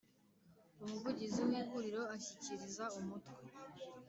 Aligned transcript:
Umuvugizi 0.83 1.39
w 1.47 1.49
ihuriro 1.59 2.01
ashyikiriza 2.15 2.85
umutwe 2.99 3.39